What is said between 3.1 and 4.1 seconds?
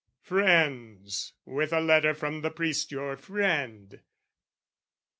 friend."